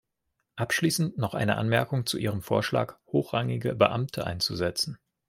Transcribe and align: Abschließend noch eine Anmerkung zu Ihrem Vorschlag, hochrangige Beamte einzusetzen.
Abschließend 0.55 1.19
noch 1.19 1.35
eine 1.35 1.57
Anmerkung 1.57 2.07
zu 2.07 2.17
Ihrem 2.17 2.41
Vorschlag, 2.41 2.97
hochrangige 3.05 3.75
Beamte 3.75 4.25
einzusetzen. 4.25 4.97